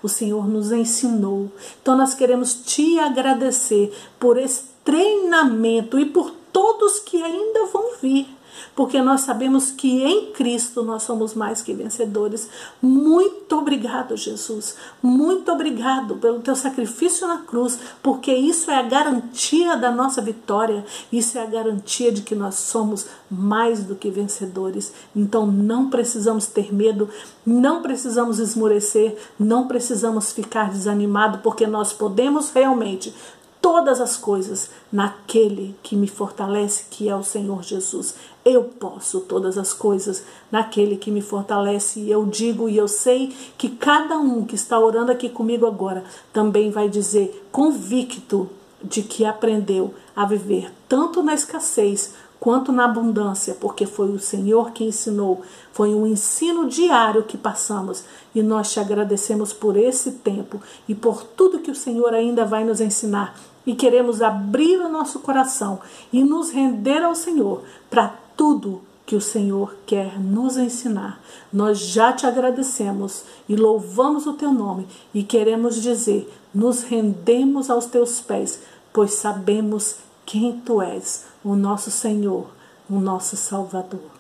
O 0.00 0.08
Senhor 0.08 0.46
nos 0.46 0.70
ensinou. 0.70 1.50
Então 1.82 1.96
nós 1.96 2.14
queremos 2.14 2.54
te 2.54 3.00
agradecer 3.00 3.92
por 4.20 4.38
esse 4.38 4.70
treinamento 4.84 5.98
e 5.98 6.06
por 6.06 6.41
todos 6.52 6.98
que 7.00 7.22
ainda 7.22 7.66
vão 7.66 7.96
vir 8.00 8.26
porque 8.74 9.00
nós 9.02 9.22
sabemos 9.22 9.70
que 9.70 10.02
em 10.02 10.32
Cristo 10.32 10.82
nós 10.82 11.02
somos 11.02 11.34
mais 11.34 11.62
que 11.62 11.74
vencedores. 11.74 12.48
Muito 12.80 13.56
obrigado, 13.56 14.16
Jesus. 14.16 14.76
Muito 15.02 15.50
obrigado 15.52 16.16
pelo 16.16 16.40
teu 16.40 16.56
sacrifício 16.56 17.26
na 17.26 17.38
cruz, 17.38 17.78
porque 18.02 18.32
isso 18.32 18.70
é 18.70 18.78
a 18.78 18.82
garantia 18.82 19.76
da 19.76 19.90
nossa 19.90 20.22
vitória, 20.22 20.84
isso 21.12 21.36
é 21.38 21.42
a 21.42 21.46
garantia 21.46 22.10
de 22.10 22.22
que 22.22 22.34
nós 22.34 22.54
somos 22.56 23.06
mais 23.30 23.84
do 23.84 23.94
que 23.94 24.10
vencedores. 24.10 24.92
Então 25.14 25.46
não 25.46 25.90
precisamos 25.90 26.46
ter 26.46 26.72
medo, 26.72 27.08
não 27.44 27.82
precisamos 27.82 28.38
esmorecer, 28.38 29.16
não 29.38 29.68
precisamos 29.68 30.32
ficar 30.32 30.70
desanimado, 30.70 31.38
porque 31.38 31.66
nós 31.66 31.92
podemos 31.92 32.50
realmente 32.50 33.14
todas 33.62 34.00
as 34.00 34.16
coisas 34.16 34.68
naquele 34.92 35.74
que 35.84 35.94
me 35.94 36.08
fortalece, 36.08 36.86
que 36.90 37.08
é 37.08 37.14
o 37.14 37.22
Senhor 37.22 37.62
Jesus. 37.62 38.16
Eu 38.44 38.64
posso 38.64 39.20
todas 39.20 39.56
as 39.56 39.72
coisas 39.72 40.24
naquele 40.50 40.96
que 40.96 41.12
me 41.12 41.22
fortalece. 41.22 42.00
E 42.00 42.10
eu 42.10 42.26
digo 42.26 42.68
e 42.68 42.76
eu 42.76 42.88
sei 42.88 43.34
que 43.56 43.70
cada 43.70 44.18
um 44.18 44.44
que 44.44 44.56
está 44.56 44.78
orando 44.78 45.12
aqui 45.12 45.28
comigo 45.28 45.64
agora 45.64 46.02
também 46.32 46.72
vai 46.72 46.88
dizer, 46.88 47.46
convicto 47.52 48.50
de 48.82 49.02
que 49.02 49.24
aprendeu 49.24 49.94
a 50.14 50.26
viver 50.26 50.72
tanto 50.88 51.22
na 51.22 51.32
escassez 51.32 52.12
quanto 52.42 52.72
na 52.72 52.86
abundância, 52.86 53.54
porque 53.54 53.86
foi 53.86 54.10
o 54.10 54.18
Senhor 54.18 54.72
que 54.72 54.82
ensinou, 54.82 55.42
foi 55.70 55.94
um 55.94 56.04
ensino 56.04 56.68
diário 56.68 57.22
que 57.22 57.38
passamos 57.38 58.02
e 58.34 58.42
nós 58.42 58.72
te 58.72 58.80
agradecemos 58.80 59.52
por 59.52 59.76
esse 59.76 60.10
tempo 60.10 60.60
e 60.88 60.94
por 60.96 61.22
tudo 61.22 61.60
que 61.60 61.70
o 61.70 61.76
Senhor 61.76 62.12
ainda 62.12 62.44
vai 62.44 62.64
nos 62.64 62.80
ensinar 62.80 63.38
e 63.66 63.74
queremos 63.74 64.20
abrir 64.20 64.80
o 64.80 64.88
nosso 64.88 65.20
coração 65.20 65.80
e 66.12 66.24
nos 66.24 66.50
render 66.50 67.02
ao 67.02 67.14
Senhor 67.14 67.62
para 67.88 68.08
tudo 68.36 68.82
que 69.06 69.16
o 69.16 69.20
Senhor 69.20 69.76
quer 69.86 70.18
nos 70.18 70.56
ensinar. 70.56 71.20
Nós 71.52 71.78
já 71.78 72.12
te 72.12 72.26
agradecemos 72.26 73.24
e 73.48 73.56
louvamos 73.56 74.26
o 74.26 74.32
teu 74.34 74.52
nome 74.52 74.86
e 75.12 75.22
queremos 75.22 75.80
dizer: 75.80 76.32
nos 76.54 76.82
rendemos 76.82 77.70
aos 77.70 77.86
teus 77.86 78.20
pés, 78.20 78.60
pois 78.92 79.12
sabemos 79.12 79.96
quem 80.24 80.60
tu 80.60 80.80
és, 80.80 81.26
o 81.44 81.54
nosso 81.54 81.90
Senhor, 81.90 82.46
o 82.88 82.98
nosso 82.98 83.36
Salvador. 83.36 84.10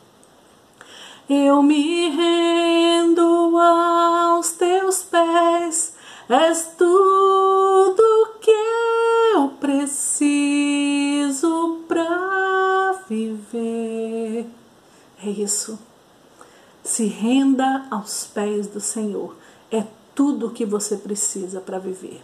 Eu 1.28 1.62
me 1.62 2.10
rendo 2.10 3.56
aos 3.56 4.50
teus 4.52 5.02
pés, 5.02 5.94
és 6.28 6.74
tudo 6.76 6.91
isso. 15.42 15.78
Se 16.82 17.06
renda 17.06 17.86
aos 17.90 18.24
pés 18.24 18.66
do 18.66 18.80
Senhor. 18.80 19.36
É 19.70 19.84
tudo 20.14 20.46
o 20.46 20.50
que 20.50 20.66
você 20.66 20.96
precisa 20.96 21.60
para 21.60 21.78
viver. 21.78 22.20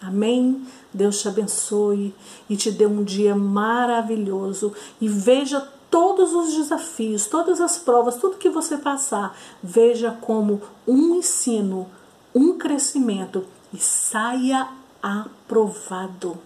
Amém? 0.00 0.66
Deus 0.92 1.20
te 1.20 1.28
abençoe 1.28 2.14
e 2.48 2.56
te 2.56 2.70
dê 2.70 2.86
um 2.86 3.02
dia 3.02 3.34
maravilhoso 3.34 4.72
e 5.00 5.08
veja 5.08 5.66
todos 5.90 6.34
os 6.34 6.54
desafios, 6.54 7.26
todas 7.26 7.60
as 7.60 7.78
provas, 7.78 8.16
tudo 8.16 8.36
que 8.36 8.50
você 8.50 8.76
passar, 8.76 9.36
veja 9.62 10.10
como 10.20 10.60
um 10.86 11.16
ensino, 11.16 11.88
um 12.34 12.58
crescimento 12.58 13.46
e 13.72 13.78
saia 13.78 14.68
aprovado. 15.02 16.38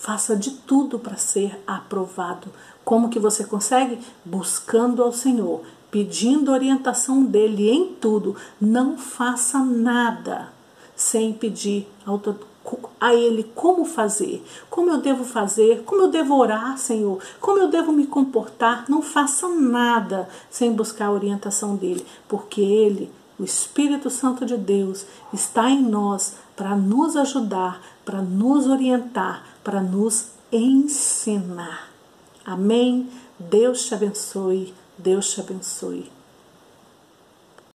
Faça 0.00 0.36
de 0.36 0.52
tudo 0.52 0.96
para 0.96 1.16
ser 1.16 1.60
aprovado. 1.66 2.52
Como 2.84 3.08
que 3.08 3.18
você 3.18 3.42
consegue? 3.42 3.98
Buscando 4.24 5.02
ao 5.02 5.12
Senhor, 5.12 5.62
pedindo 5.90 6.52
orientação 6.52 7.24
dele 7.24 7.68
em 7.68 7.94
tudo. 7.94 8.36
Não 8.60 8.96
faça 8.96 9.58
nada 9.58 10.52
sem 10.94 11.32
pedir 11.32 11.88
a 13.00 13.12
Ele 13.12 13.42
como 13.56 13.84
fazer, 13.84 14.44
como 14.70 14.88
eu 14.88 14.98
devo 14.98 15.24
fazer, 15.24 15.82
como 15.84 16.02
eu 16.02 16.08
devo 16.08 16.36
orar, 16.36 16.78
Senhor, 16.78 17.20
como 17.40 17.58
eu 17.58 17.68
devo 17.68 17.90
me 17.90 18.06
comportar. 18.06 18.84
Não 18.88 19.02
faça 19.02 19.48
nada 19.48 20.28
sem 20.48 20.72
buscar 20.72 21.06
a 21.06 21.12
orientação 21.12 21.74
dele, 21.74 22.06
porque 22.28 22.60
Ele, 22.60 23.10
o 23.36 23.42
Espírito 23.42 24.10
Santo 24.10 24.46
de 24.46 24.56
Deus, 24.56 25.04
está 25.32 25.68
em 25.68 25.82
nós 25.82 26.36
para 26.54 26.76
nos 26.76 27.16
ajudar, 27.16 27.80
para 28.04 28.22
nos 28.22 28.66
orientar, 28.66 29.44
para 29.68 29.82
nos 29.82 30.28
ensinar. 30.50 31.90
Amém? 32.42 33.06
Deus 33.38 33.84
te 33.84 33.94
abençoe, 33.94 34.72
Deus 34.96 35.30
te 35.30 35.42
abençoe. 35.42 36.10